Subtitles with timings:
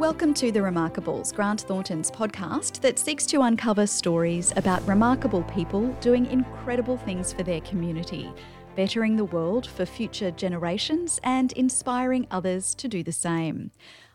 [0.00, 5.88] Welcome to The Remarkables, Grant Thornton's podcast that seeks to uncover stories about remarkable people
[6.00, 8.32] doing incredible things for their community,
[8.76, 13.72] bettering the world for future generations, and inspiring others to do the same.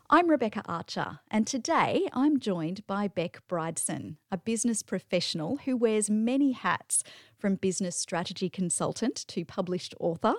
[0.10, 6.10] I'm Rebecca Archer, and today I'm joined by Bec Brideson, a business professional who wears
[6.10, 7.04] many hats
[7.38, 10.34] from business strategy consultant to published author.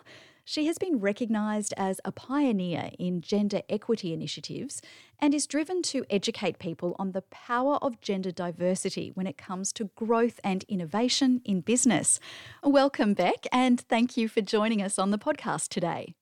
[0.49, 4.81] She has been recognised as a pioneer in gender equity initiatives
[5.19, 9.73] and is driven to educate people on the power of gender diversity when it comes
[9.73, 12.21] to growth and innovation in business.
[12.63, 16.15] Welcome, Bec, and thank you for joining us on the podcast today.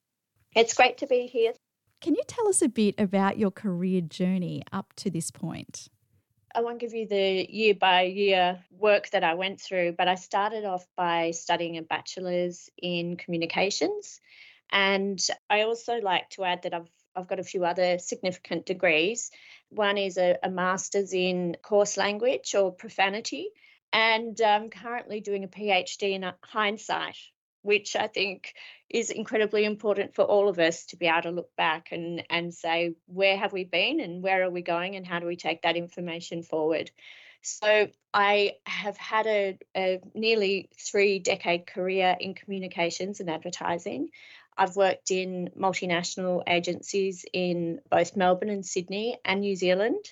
[0.57, 1.53] It's great to be here.
[2.01, 5.89] Can you tell us a bit about your career journey up to this point?
[6.55, 10.15] I won't give you the year by year work that I went through, but I
[10.15, 14.21] started off by studying a bachelor's in communications.
[14.71, 19.31] And I also like to add that I've I've got a few other significant degrees.
[19.69, 23.51] One is a, a master's in coarse language or profanity,
[23.93, 27.17] and I'm currently doing a PhD in hindsight,
[27.65, 28.55] which I think
[28.91, 32.53] is incredibly important for all of us to be able to look back and, and
[32.53, 35.63] say, where have we been and where are we going and how do we take
[35.63, 36.91] that information forward?
[37.41, 44.11] So I have had a, a nearly three decade career in communications and advertising.
[44.59, 50.05] I've worked in multinational agencies in both Melbourne and Sydney and New Zealand.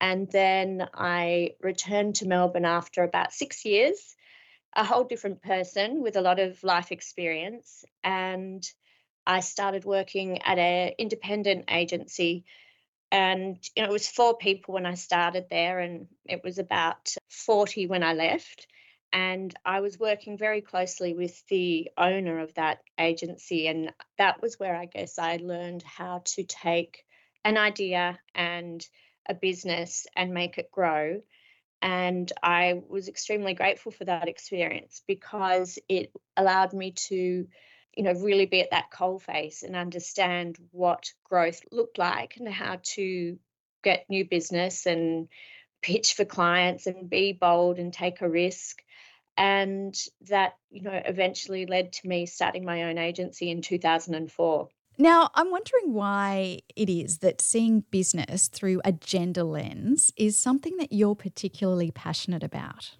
[0.00, 4.15] And then I returned to Melbourne after about six years
[4.76, 7.84] a whole different person with a lot of life experience.
[8.04, 8.64] And
[9.26, 12.44] I started working at an independent agency.
[13.10, 17.14] And you know, it was four people when I started there, and it was about
[17.28, 18.66] 40 when I left.
[19.12, 23.66] And I was working very closely with the owner of that agency.
[23.68, 27.04] And that was where I guess I learned how to take
[27.44, 28.86] an idea and
[29.28, 31.22] a business and make it grow
[31.82, 37.46] and I was extremely grateful for that experience because it allowed me to,
[37.94, 42.80] you know, really be at that coalface and understand what growth looked like and how
[42.94, 43.38] to
[43.84, 45.28] get new business and
[45.82, 48.82] pitch for clients and be bold and take a risk.
[49.36, 49.94] And
[50.28, 54.68] that, you know, eventually led to me starting my own agency in 2004.
[54.98, 60.78] Now, I'm wondering why it is that seeing business through a gender lens is something
[60.78, 62.90] that you're particularly passionate about.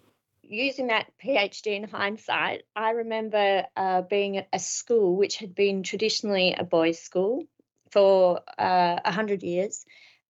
[0.42, 5.82] Using that PhD in hindsight, I remember uh, being at a school which had been
[5.82, 7.44] traditionally a boys' school
[7.90, 9.86] for uh, 100 years.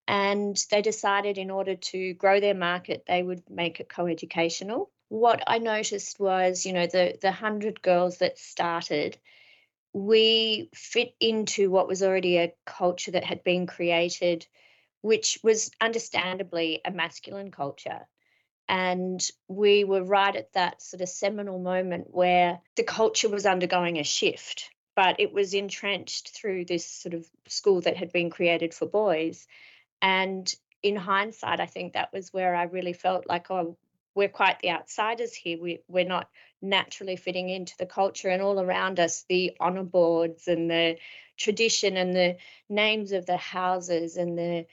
[0.08, 4.88] And they decided in order to grow their market, they would make it co educational.
[5.08, 9.18] What I noticed was, you know, the, the 100 girls that started
[9.96, 14.46] we fit into what was already a culture that had been created,
[15.00, 18.06] which was understandably a masculine culture.
[18.68, 23.98] And we were right at that sort of seminal moment where the culture was undergoing
[23.98, 28.74] a shift, but it was entrenched through this sort of school that had been created
[28.74, 29.46] for boys.
[30.02, 33.78] And in hindsight, I think that was where I really felt like, oh,
[34.14, 35.58] we're quite the outsiders here.
[35.58, 36.28] We, we're not
[36.62, 40.96] naturally fitting into the culture, and all around us, the honour boards and the
[41.36, 42.36] tradition and the
[42.68, 44.66] names of the houses and the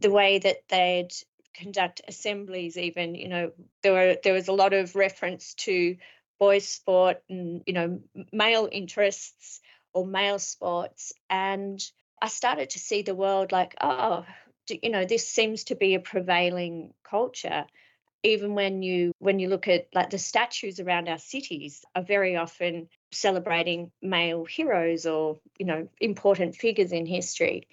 [0.00, 1.12] the way that they'd
[1.54, 2.76] conduct assemblies.
[2.76, 5.96] Even you know there were there was a lot of reference to
[6.38, 8.00] boys' sport and you know
[8.32, 9.60] male interests
[9.94, 11.80] or male sports, and
[12.20, 14.24] I started to see the world like oh
[14.68, 17.66] you know this seems to be a prevailing culture
[18.22, 22.36] even when you when you look at like the statues around our cities are very
[22.36, 27.66] often celebrating male heroes or you know important figures in history.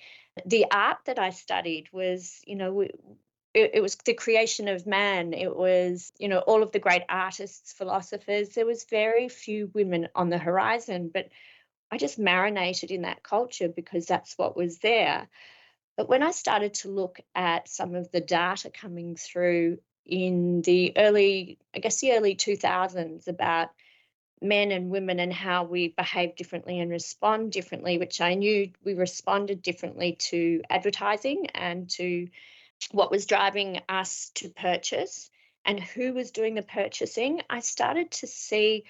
[0.46, 5.34] The art that i studied was you know it, it was the creation of man.
[5.34, 8.50] It was you know all of the great artists philosophers.
[8.50, 11.30] There was very few women on the horizon but
[11.92, 15.29] i just marinated in that culture because that's what was there.
[15.96, 19.78] But when i started to look at some of the data coming through
[20.09, 23.70] in the early, I guess, the early 2000s about
[24.41, 28.94] men and women and how we behave differently and respond differently, which I knew we
[28.94, 32.28] responded differently to advertising and to
[32.91, 35.29] what was driving us to purchase
[35.66, 37.41] and who was doing the purchasing.
[37.50, 38.85] I started to see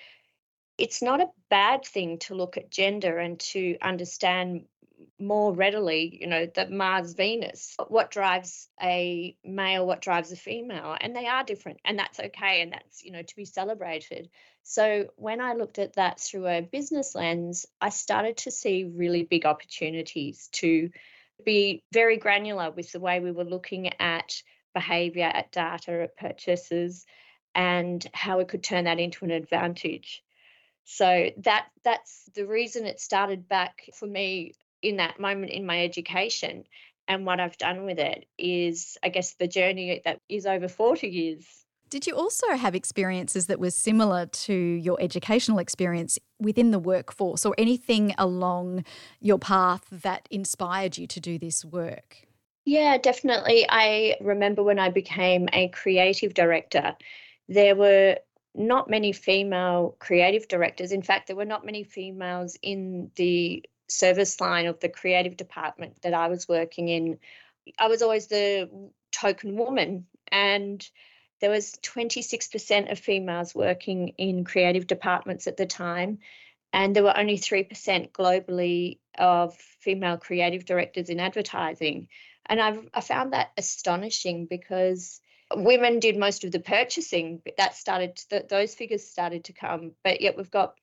[0.77, 4.66] it's not a bad thing to look at gender and to understand
[5.19, 7.75] more readily, you know, the Mars Venus.
[7.88, 10.95] What drives a male, what drives a female?
[11.00, 14.30] And they are different, and that's okay, and that's, you know, to be celebrated.
[14.63, 19.24] So when I looked at that through a business lens, I started to see really
[19.24, 20.89] big opportunities to
[21.45, 24.42] be very granular with the way we were looking at
[24.74, 27.06] behavior, at data, at purchases,
[27.56, 30.24] and how we could turn that into an advantage.
[30.86, 35.84] So that that's the reason it started back for me in that moment in my
[35.84, 36.64] education.
[37.08, 41.08] And what I've done with it is, I guess, the journey that is over 40
[41.08, 41.46] years.
[41.90, 47.48] Did you also have experiences that were similar to your educational experience within the workforce
[47.48, 48.86] or anything along
[49.20, 52.28] your path that inspired you to do this work?
[52.66, 53.66] Yeah, definitely.
[53.68, 56.96] I remember when I became a creative director,
[57.48, 58.18] there were
[58.54, 60.92] not many female creative directors.
[60.92, 66.01] In fact, there were not many females in the service line of the creative department
[66.03, 67.19] that I was working in.
[67.77, 68.69] I was always the
[69.12, 70.88] token woman and
[71.41, 76.19] there was 26% of females working in creative departments at the time
[76.74, 82.07] and there were only 3% globally of female creative directors in advertising
[82.45, 85.21] and I've, i found that astonishing because
[85.56, 89.92] women did most of the purchasing but that started to, those figures started to come
[90.03, 90.75] but yet we've got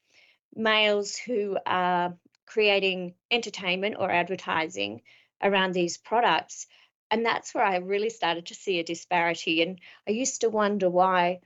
[0.55, 2.17] males who are
[2.47, 5.03] creating entertainment or advertising
[5.43, 6.67] around these products.
[7.11, 9.63] And that's where I really started to see a disparity.
[9.63, 11.41] And I used to wonder why,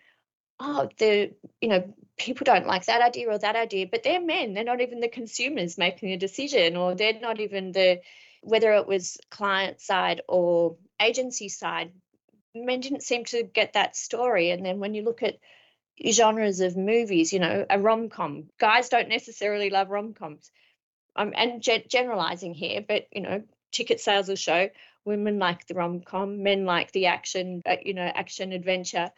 [0.58, 4.54] oh, the, you know, people don't like that idea or that idea, but they're men.
[4.54, 8.00] They're not even the consumers making a decision, or they're not even the,
[8.42, 11.92] whether it was client side or agency side,
[12.54, 14.50] men didn't seem to get that story.
[14.50, 15.38] And then when you look at
[16.10, 20.50] genres of movies, you know, a rom com, guys don't necessarily love rom coms
[21.16, 23.42] um, and ge- generalizing here, but you know,
[23.72, 24.68] ticket sales will show
[25.04, 29.10] women like the rom com, men like the action, uh, you know, action adventure.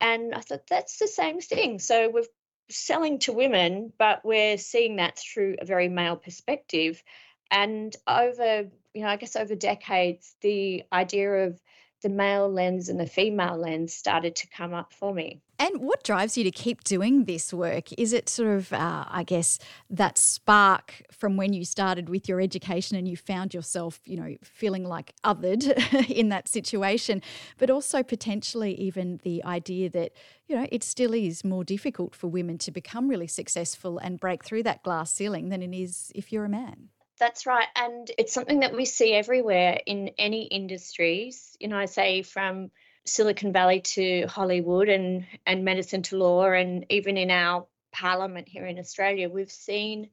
[0.00, 1.78] And I thought that's the same thing.
[1.78, 2.24] So we're
[2.70, 7.02] selling to women, but we're seeing that through a very male perspective.
[7.50, 11.60] And over, you know, I guess over decades, the idea of
[12.02, 15.40] the male lens and the female lens started to come up for me.
[15.60, 17.92] And what drives you to keep doing this work?
[17.98, 19.58] Is it sort of, uh, I guess,
[19.90, 24.36] that spark from when you started with your education and you found yourself, you know,
[24.44, 25.64] feeling like othered
[26.10, 27.22] in that situation,
[27.58, 30.12] but also potentially even the idea that,
[30.46, 34.44] you know, it still is more difficult for women to become really successful and break
[34.44, 36.90] through that glass ceiling than it is if you're a man?
[37.18, 37.66] That's right.
[37.74, 41.56] And it's something that we see everywhere in any industries.
[41.58, 42.70] You know, I say from
[43.04, 48.66] Silicon Valley to Hollywood and, and medicine to law, and even in our parliament here
[48.66, 50.10] in Australia, we've seen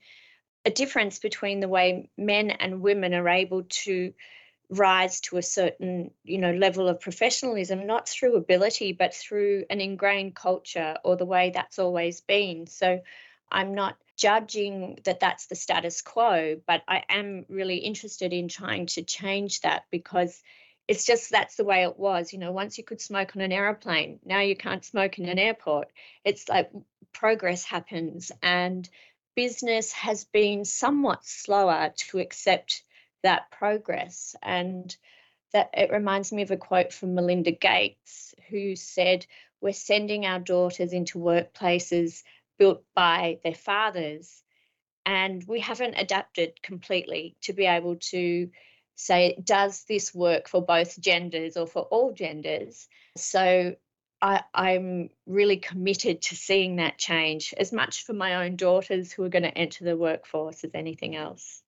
[0.65, 4.13] a difference between the way men and women are able to
[4.69, 9.79] rise to a certain you know level of professionalism not through ability but through an
[9.79, 12.99] ingrained culture or the way that's always been so
[13.51, 18.87] i'm not judging that that's the status quo, but I am really interested in trying
[18.87, 20.41] to change that because
[20.87, 22.31] it's just that's the way it was.
[22.31, 25.39] You know, once you could smoke on an aeroplane, now you can't smoke in an
[25.39, 25.89] airport.
[26.23, 26.71] It's like
[27.13, 28.87] progress happens, and
[29.35, 32.83] business has been somewhat slower to accept
[33.23, 34.35] that progress.
[34.41, 34.95] And
[35.55, 39.25] that it reminds me of a quote from Melinda Gates, who said,
[39.61, 42.23] We're sending our daughters into workplaces
[42.57, 44.43] built by their fathers.
[45.05, 48.49] And we haven't adapted completely to be able to
[48.95, 52.87] say, does this work for both genders or for all genders?
[53.17, 53.75] So
[54.21, 59.23] I, am really committed to seeing that change as much for my own daughters who
[59.23, 61.61] are going to enter the workforce as anything else.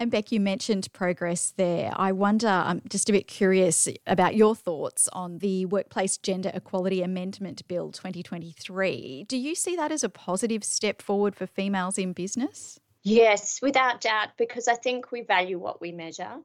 [0.00, 1.92] And Bec, you mentioned progress there.
[1.96, 7.02] I wonder, I'm just a bit curious about your thoughts on the Workplace Gender Equality
[7.02, 9.24] Amendment Bill 2023.
[9.26, 12.78] Do you see that as a positive step forward for females in business?
[13.02, 16.36] Yes, without doubt, because I think we value what we measure.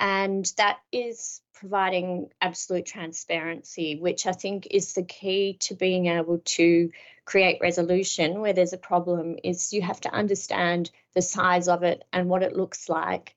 [0.00, 6.40] And that is providing absolute transparency, which I think is the key to being able
[6.44, 6.90] to
[7.26, 12.04] create resolution where there's a problem is you have to understand the size of it
[12.12, 13.34] and what it looks like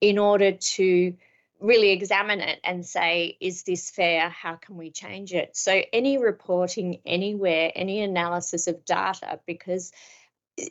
[0.00, 1.14] in order to
[1.58, 4.28] really examine it and say, is this fair?
[4.28, 5.56] How can we change it?
[5.56, 9.92] So, any reporting anywhere, any analysis of data, because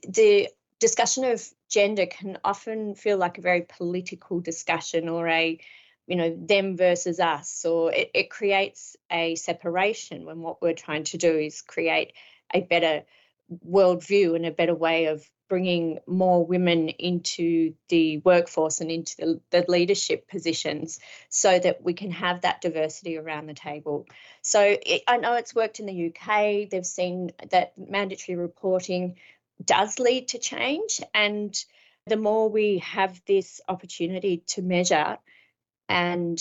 [0.07, 0.49] the
[0.79, 5.59] discussion of gender can often feel like a very political discussion or a
[6.07, 11.03] you know them versus us or it, it creates a separation when what we're trying
[11.03, 12.13] to do is create
[12.53, 13.03] a better
[13.67, 19.65] worldview and a better way of bringing more women into the workforce and into the,
[19.67, 24.05] leadership positions so that we can have that diversity around the table.
[24.43, 26.69] So it, I know it's worked in the UK.
[26.69, 29.15] They've seen that mandatory reporting
[29.65, 31.01] does lead to change.
[31.13, 31.53] And
[32.05, 35.17] the more we have this opportunity to measure
[35.89, 36.39] and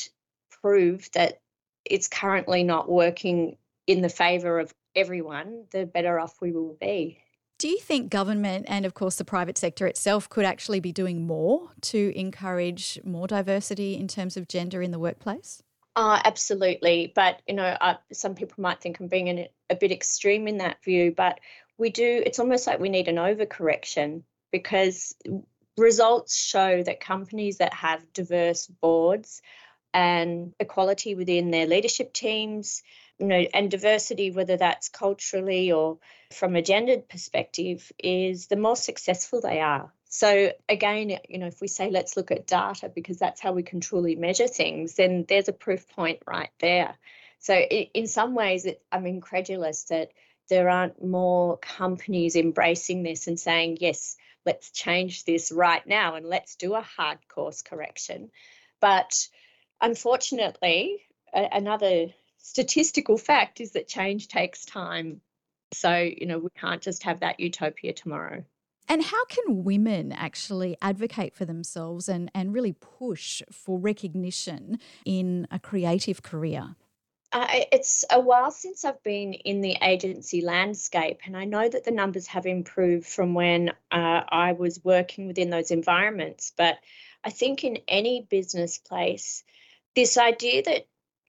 [0.62, 1.40] prove that
[1.84, 7.18] it's currently not working in the favour of everyone, the better off we will be.
[7.58, 11.26] Do you think government and, of course, the private sector itself could actually be doing
[11.26, 15.62] more to encourage more diversity in terms of gender in the workplace?
[15.96, 17.12] Uh, absolutely.
[17.14, 20.58] But, you know, uh, some people might think I'm being an, a bit extreme in
[20.58, 21.40] that view, but
[21.78, 25.16] we do, it's almost like we need an overcorrection because
[25.76, 29.42] results show that companies that have diverse boards
[29.98, 32.84] and equality within their leadership teams,
[33.18, 35.98] you know, and diversity, whether that's culturally or
[36.30, 39.92] from a gendered perspective, is the more successful they are.
[40.08, 43.64] So again, you know, if we say let's look at data because that's how we
[43.64, 46.94] can truly measure things, then there's a proof point right there.
[47.40, 50.12] So in some ways, it, I'm incredulous that
[50.48, 56.24] there aren't more companies embracing this and saying, yes, let's change this right now and
[56.24, 58.30] let's do a hard course correction.
[58.80, 59.28] But
[59.80, 62.06] unfortunately, a- another
[62.38, 65.20] statistical fact is that change takes time.
[65.72, 68.44] So, you know, we can't just have that utopia tomorrow.
[68.88, 75.46] And how can women actually advocate for themselves and, and really push for recognition in
[75.50, 76.74] a creative career?
[77.30, 81.84] Uh, it's a while since I've been in the agency landscape, and I know that
[81.84, 86.54] the numbers have improved from when uh, I was working within those environments.
[86.56, 86.78] But
[87.22, 89.44] I think in any business place,
[89.98, 90.86] this idea that,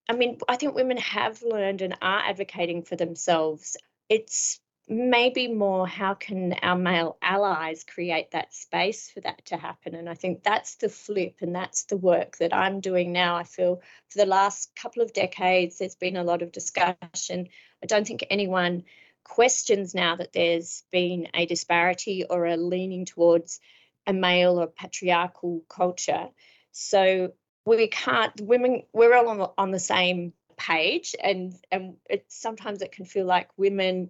[0.07, 3.75] I mean, I think women have learned and are advocating for themselves.
[4.09, 9.95] It's maybe more how can our male allies create that space for that to happen?
[9.95, 13.35] And i think that's the flip and that's the work that i'm doing now.
[13.35, 17.49] I feel for the last couple of decades there's been a lot of discussion.
[17.83, 18.83] I don't think anyone
[19.23, 23.59] questions now that there's been a disparity or a leaning towards
[24.07, 26.29] a male or patriarchal culture.
[26.71, 27.33] So
[27.65, 32.81] we can't women we're all on the, on the same page and and it sometimes
[32.81, 34.09] it can feel like women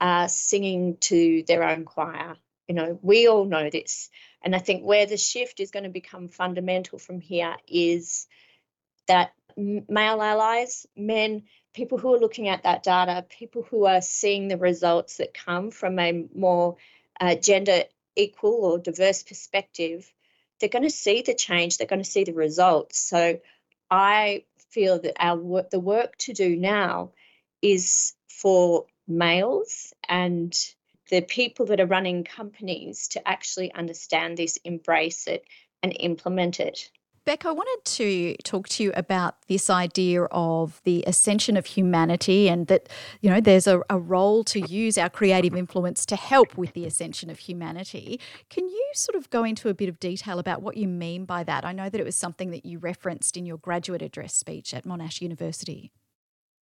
[0.00, 2.36] are singing to their own choir.
[2.68, 4.10] You know, we all know this.
[4.42, 8.26] And I think where the shift is going to become fundamental from here is
[9.06, 14.48] that male allies, men, people who are looking at that data, people who are seeing
[14.48, 16.76] the results that come from a more
[17.20, 17.84] uh, gender
[18.16, 20.12] equal or diverse perspective,
[20.64, 22.98] they're going to see the change, they're going to see the results.
[22.98, 23.38] So
[23.90, 27.10] I feel that our work, the work to do now
[27.60, 30.56] is for males and
[31.10, 35.44] the people that are running companies to actually understand this, embrace it,
[35.82, 36.90] and implement it.
[37.24, 42.50] Bec, I wanted to talk to you about this idea of the ascension of humanity
[42.50, 42.90] and that,
[43.22, 46.84] you know, there's a, a, role to use our creative influence to help with the
[46.84, 48.20] ascension of humanity.
[48.50, 51.44] Can you sort of go into a bit of detail about what you mean by
[51.44, 51.64] that?
[51.64, 54.84] I know that it was something that you referenced in your graduate address speech at
[54.84, 55.92] Monash University.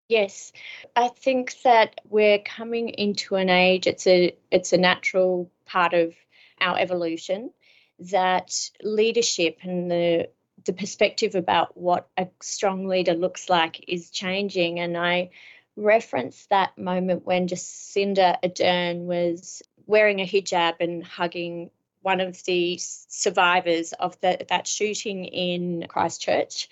[0.09, 0.53] Yes,
[0.95, 3.89] I think that we're coming into an age.
[3.89, 6.15] It's a it's a natural part of
[6.61, 7.51] our evolution
[7.99, 8.53] that
[8.83, 10.29] leadership and the
[10.65, 14.81] the perspective about what a strong leader looks like is changing.
[14.81, 15.31] And I
[15.77, 21.71] referenced that moment when Jacinda Ardern was wearing a hijab and hugging
[22.03, 26.69] one of the survivors of the, that shooting in Christchurch.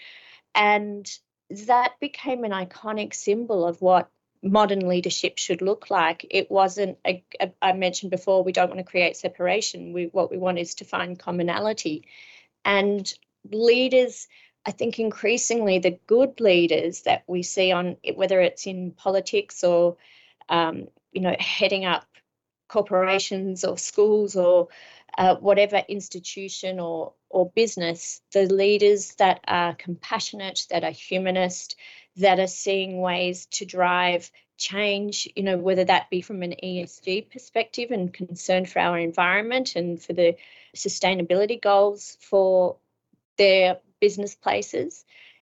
[0.55, 1.11] And
[1.51, 4.11] that became an iconic symbol of what
[4.43, 6.27] modern leadership should look like.
[6.31, 9.93] It wasn't, a, a, I mentioned before, we don't want to create separation.
[9.93, 12.07] We, what we want is to find commonality.
[12.65, 13.13] And
[13.51, 14.29] leaders,
[14.67, 19.97] I think increasingly the good leaders that we see on, whether it's in politics or,
[20.49, 22.07] um, you know, heading up
[22.69, 24.69] corporations or schools or
[25.19, 31.77] uh, whatever institution or or business, the leaders that are compassionate, that are humanist,
[32.17, 37.31] that are seeing ways to drive change, you know, whether that be from an ESG
[37.31, 40.37] perspective and concern for our environment and for the
[40.77, 42.77] sustainability goals for
[43.41, 45.03] their business places,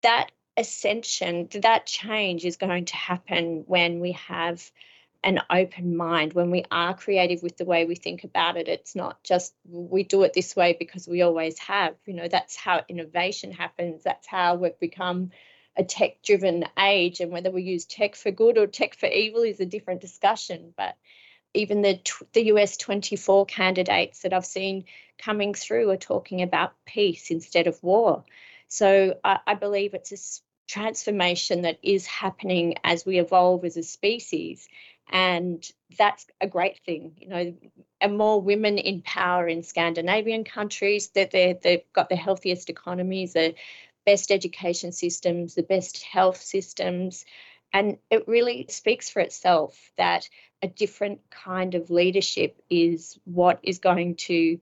[0.04, 4.72] that ascension, that change is going to happen when we have
[5.22, 8.70] an open mind when we are creative with the way we think about it.
[8.70, 12.56] It's not just we do it this way because we always have you know that's
[12.56, 14.04] how innovation happens.
[14.04, 15.32] That's how we've become
[15.75, 19.42] a tech driven age and whether we use tech for good or tech for evil
[19.42, 20.96] is a different discussion but
[21.53, 22.00] even the
[22.33, 24.86] the US 24 candidates that I've seen
[25.17, 28.24] coming through are talking about peace instead of war
[28.67, 30.17] so I, I believe it's a
[30.67, 34.67] transformation that is happening as we evolve as a species.
[35.12, 35.63] And
[35.98, 37.53] that's a great thing, you know,
[38.01, 43.33] and more women in power in Scandinavian countries, that they they've got the healthiest economies,
[43.33, 43.53] the
[44.07, 47.25] best education systems, the best health systems.
[47.74, 50.30] And it really speaks for itself that
[50.62, 54.60] a different kind of leadership is what is going to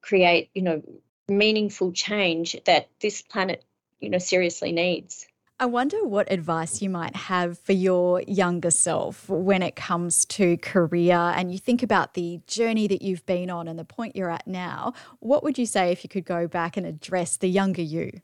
[0.00, 0.82] create, you know,
[1.28, 3.64] meaningful change that this planet,
[4.00, 5.26] you know, seriously needs.
[5.60, 10.56] I wonder what advice you might have for your younger self when it comes to
[10.56, 14.30] career and you think about the journey that you've been on and the point you're
[14.30, 14.94] at now.
[15.20, 18.20] What would you say if you could go back and address the younger you?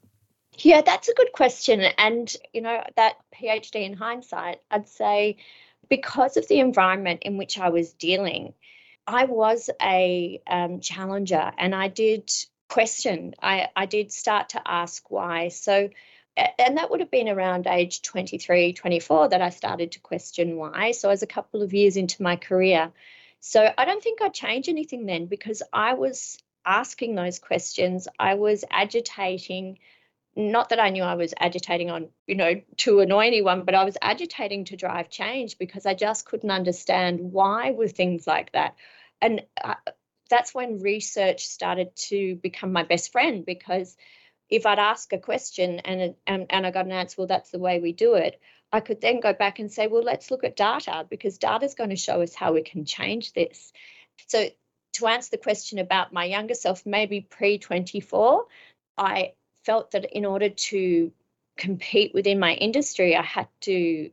[0.62, 1.80] Yeah, that's a good question.
[1.80, 5.36] And, you know, that PhD in hindsight, I'd say
[5.88, 8.54] because of the environment in which I was dealing,
[9.06, 12.30] I was a um, challenger and I did
[12.68, 13.34] question.
[13.42, 15.48] I, I did start to ask why.
[15.48, 15.88] So,
[16.36, 20.92] and that would have been around age 23, 24 that I started to question why.
[20.92, 22.92] So I was a couple of years into my career.
[23.40, 28.06] So I don't think I'd change anything then because I was asking those questions.
[28.18, 29.78] I was agitating,
[30.36, 33.84] not that I knew I was agitating on, you know, to annoy anyone, but I
[33.84, 38.76] was agitating to drive change because I just couldn't understand why were things like that.
[39.20, 39.74] And uh,
[40.28, 43.96] that's when research started to become my best friend because
[44.48, 47.58] if I'd ask a question and, and, and I got an answer, well, that's the
[47.58, 48.40] way we do it,
[48.72, 51.74] I could then go back and say, well, let's look at data because data is
[51.74, 53.72] going to show us how we can change this.
[54.28, 54.46] So,
[54.94, 58.44] to answer the question about my younger self, maybe pre 24,
[58.98, 59.32] I
[59.64, 61.12] felt that in order to
[61.56, 64.10] compete within my industry, I had to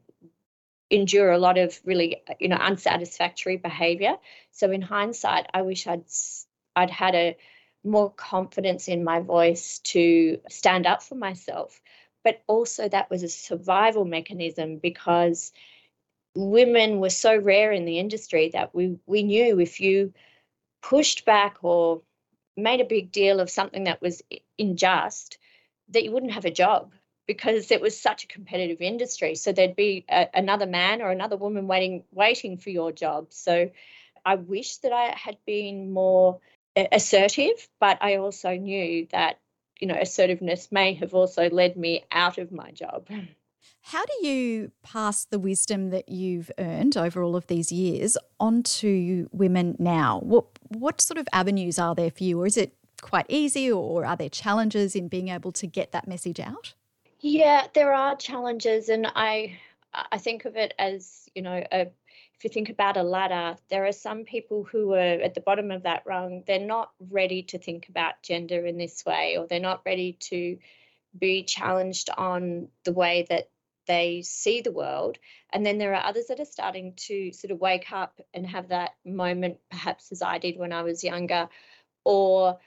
[0.89, 4.17] endure a lot of really, you know, unsatisfactory behavior.
[4.51, 6.05] So, in hindsight, I wish I'd
[6.75, 7.37] I'd had a
[7.83, 11.81] more confidence in my voice to stand up for myself.
[12.23, 15.51] But also, that was a survival mechanism because
[16.35, 20.13] women were so rare in the industry that we, we knew if you
[20.81, 22.01] pushed back or
[22.57, 24.21] made a big deal of something that was
[24.59, 25.37] unjust,
[25.89, 26.91] that you wouldn't have a job
[27.27, 29.35] because it was such a competitive industry.
[29.35, 33.27] So there'd be a, another man or another woman waiting waiting for your job.
[33.29, 33.69] So
[34.25, 36.39] I wish that I had been more
[36.75, 39.39] assertive, but I also knew that,
[39.79, 43.07] you know, assertiveness may have also led me out of my job.
[43.91, 49.29] How do you pass the wisdom that you've earned over all of these years onto
[49.31, 50.19] women now?
[50.19, 54.05] What what sort of avenues are there for you, or is it quite easy, or
[54.05, 56.73] are there challenges in being able to get that message out?
[57.21, 59.57] Yeah, there are challenges, and I
[59.93, 61.87] I think of it as you know a
[62.35, 65.71] if you think about a ladder, there are some people who are at the bottom
[65.71, 69.61] of that rung, they're not ready to think about gender in this way, or they're
[69.61, 70.57] not ready to
[71.17, 73.49] be challenged on the way that
[73.87, 75.17] they see the world.
[75.51, 78.69] And then there are others that are starting to sort of wake up and have
[78.69, 81.49] that moment, perhaps as I did when I was younger,
[82.03, 82.59] or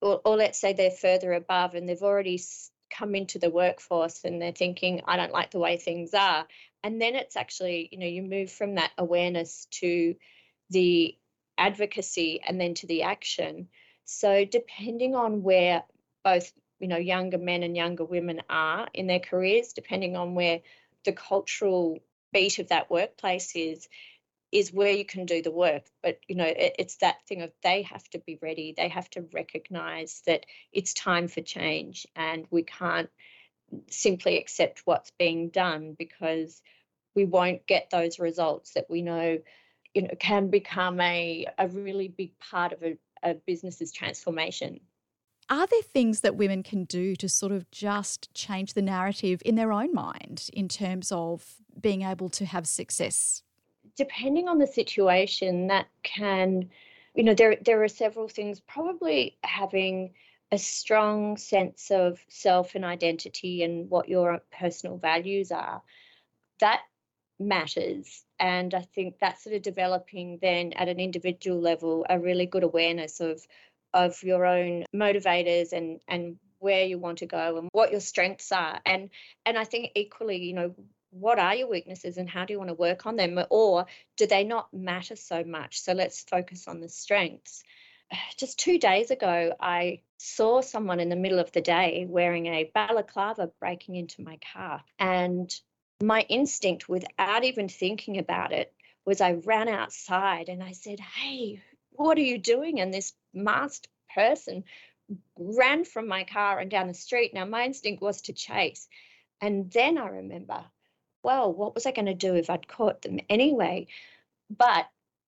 [0.00, 2.42] or, or let's say they're further above and they've already
[2.90, 6.46] come into the workforce and they're thinking, I don't like the way things are
[6.82, 10.14] and then it's actually you know you move from that awareness to
[10.70, 11.16] the
[11.58, 13.68] advocacy and then to the action
[14.04, 15.84] so depending on where
[16.24, 16.52] both
[16.82, 20.60] you know younger men and younger women are in their careers depending on where
[21.04, 21.98] the cultural
[22.32, 23.88] beat of that workplace is
[24.50, 25.84] is where you can do the work.
[26.02, 29.08] But you know it, it's that thing of they have to be ready they have
[29.10, 33.10] to recognize that it's time for change and we can't
[33.88, 36.60] simply accept what's being done because
[37.14, 39.38] we won't get those results that we know
[39.94, 44.80] you know can become a, a really big part of a, a business's transformation
[45.52, 49.54] are there things that women can do to sort of just change the narrative in
[49.54, 53.42] their own mind in terms of being able to have success?
[53.94, 56.70] Depending on the situation that can
[57.14, 58.60] you know there there are several things.
[58.60, 60.14] Probably having
[60.50, 65.82] a strong sense of self and identity and what your personal values are.
[66.60, 66.80] That
[67.38, 72.46] matters and i think that's sort of developing then at an individual level a really
[72.46, 73.44] good awareness of
[73.94, 78.52] of your own motivators and and where you want to go and what your strengths
[78.52, 79.10] are and
[79.44, 80.74] and i think equally you know
[81.10, 84.26] what are your weaknesses and how do you want to work on them or do
[84.26, 87.64] they not matter so much so let's focus on the strengths
[88.36, 92.70] just two days ago, I saw someone in the middle of the day wearing a
[92.74, 94.82] balaclava breaking into my car.
[94.98, 95.52] And
[96.02, 98.72] my instinct, without even thinking about it,
[99.04, 102.80] was I ran outside and I said, Hey, what are you doing?
[102.80, 104.64] And this masked person
[105.38, 107.34] ran from my car and down the street.
[107.34, 108.88] Now, my instinct was to chase.
[109.40, 110.64] And then I remember,
[111.22, 113.88] well, what was I going to do if I'd caught them anyway?
[114.48, 114.86] But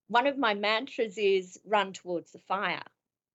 [0.09, 2.83] one of my mantras is run towards the fire.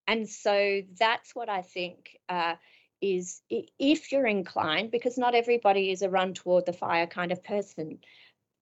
[0.07, 2.55] And so that's what I think uh,
[3.01, 7.43] is if you're inclined, because not everybody is a run toward the fire kind of
[7.43, 7.99] person,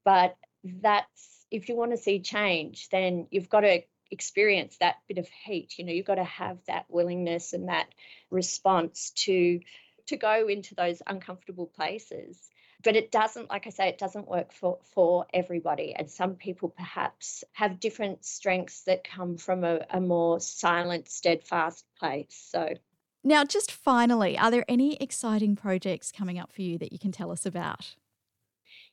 [0.04, 5.18] but that's if you want to see change, then you've got to experience that bit
[5.18, 5.78] of heat.
[5.78, 7.88] You know, you've got to have that willingness and that
[8.30, 9.60] response to
[10.08, 12.50] to go into those uncomfortable places.
[12.84, 15.94] But it doesn't like i say it doesn't work for for everybody.
[15.96, 21.86] And some people perhaps have different strengths that come from a, a more silent steadfast
[22.00, 22.50] place.
[22.52, 22.76] So
[23.24, 27.12] now just finally are there any exciting projects coming up for you that you can
[27.12, 27.96] tell us about?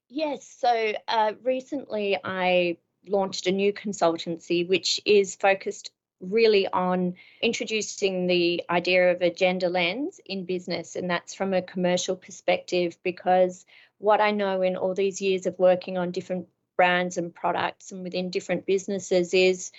[0.09, 5.91] Yes so uh, recently i launched a new consultancy which is focused
[6.21, 11.63] really on introducing the idea of a gender lens in business, and that's from a
[11.63, 13.67] commercial perspective because
[13.99, 18.03] what I know in all these years of working on different brands and products and
[18.03, 19.71] within different businesses is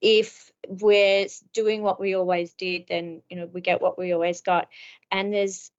[0.00, 4.40] if we're doing what we always did then you know we get what we always
[4.40, 4.68] got.
[5.10, 5.70] And there's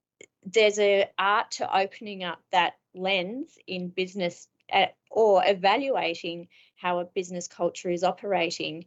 [0.46, 7.06] there's a art to opening up that lens in business at, or evaluating how a
[7.06, 8.86] business culture is operating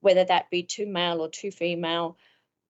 [0.00, 2.18] whether that be too male or too female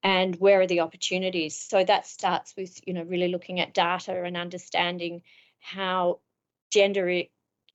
[0.03, 4.23] and where are the opportunities so that starts with you know really looking at data
[4.25, 5.23] and understanding
[5.61, 6.21] how
[6.71, 7.25] gender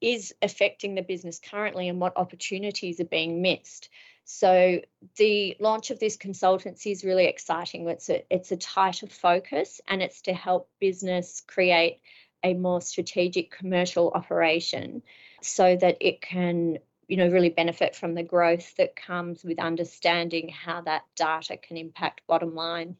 [0.01, 3.89] is affecting the business currently and what opportunities are being missed.
[4.23, 4.81] So
[5.17, 7.87] the launch of this consultancy is really exciting.
[7.89, 12.01] It's a it's a tighter focus and it's to help business create
[12.43, 15.01] a more strategic commercial operation
[15.41, 20.49] so that it can you know really benefit from the growth that comes with understanding
[20.49, 22.95] how that data can impact bottom line.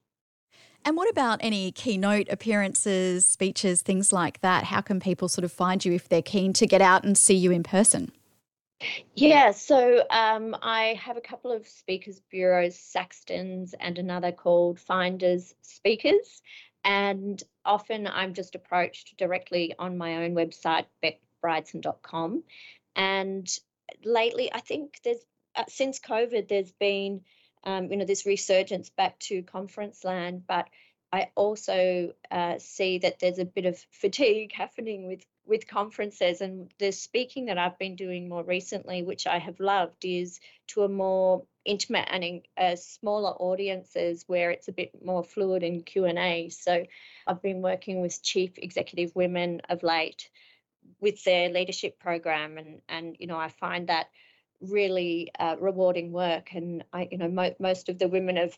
[0.86, 4.66] And what about any keynote appearances, speeches, things like that?
[4.66, 7.36] How can people sort of find you if they're keen to get out and see
[7.36, 8.12] you in person?
[9.14, 15.54] Yeah, so um, I have a couple of speakers bureaus, Saxton's and another called Finders
[15.62, 16.42] Speakers.
[16.84, 22.44] And often I'm just approached directly on my own website, becbrideson.com.
[22.96, 23.60] And
[24.04, 25.20] lately, I think there's,
[25.56, 27.22] uh, since COVID, there's been
[27.64, 30.68] um, you know, this resurgence back to conference land, but
[31.12, 36.72] I also uh, see that there's a bit of fatigue happening with with conferences and
[36.78, 40.90] the speaking that I've been doing more recently, which I have loved, is to a
[40.90, 46.06] more intimate and in, uh, smaller audiences where it's a bit more fluid in Q
[46.06, 46.50] and A.
[46.50, 46.86] So
[47.26, 50.30] I've been working with chief executive women of late
[51.02, 54.08] with their leadership program, and and you know I find that
[54.62, 56.54] really uh, rewarding work.
[56.54, 58.56] And I, you know, mo- most of the women have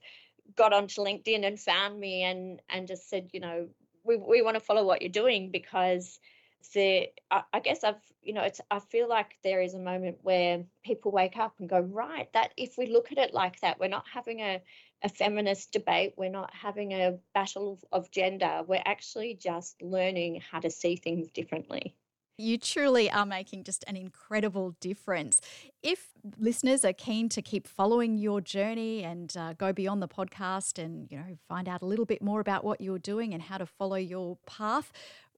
[0.55, 3.69] got onto LinkedIn and found me and and just said, you know,
[4.03, 6.19] we we want to follow what you're doing because
[6.69, 10.19] the I, I guess I've you know it's I feel like there is a moment
[10.21, 13.79] where people wake up and go right that if we look at it like that
[13.79, 14.61] we're not having a
[15.03, 20.59] a feminist debate we're not having a battle of gender we're actually just learning how
[20.59, 21.95] to see things differently
[22.41, 25.39] you truly are making just an incredible difference.
[25.83, 30.81] If listeners are keen to keep following your journey and uh, go beyond the podcast
[30.83, 33.57] and you know find out a little bit more about what you're doing and how
[33.57, 34.91] to follow your path,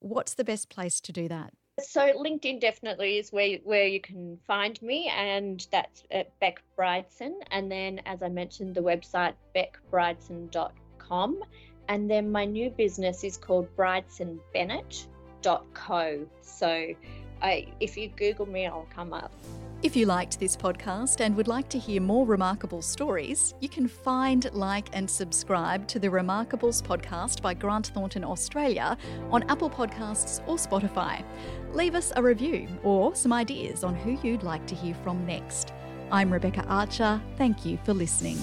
[0.04, 1.54] what's the best place to do that?
[1.80, 7.34] So LinkedIn definitely is where where you can find me, and that's at Bec Brideson.
[7.50, 11.44] And then, as I mentioned, the website becbrideson.com.
[11.90, 15.08] And then my new business is called Brideson Bennett
[15.74, 16.26] co.
[16.42, 16.94] So
[17.44, 19.32] I, if you Google me, I'll come up.
[19.84, 23.86] If you liked this podcast and would like to hear more remarkable stories, you can
[23.86, 28.98] find, like, and subscribe to the Remarkables podcast by Grant Thornton Australia
[29.30, 31.22] on Apple Podcasts or Spotify.
[31.74, 35.74] Leave us a review or some ideas on who you'd like to hear from next.
[36.12, 37.22] I'm Rebecca Archer.
[37.38, 38.38] Thank you for listening.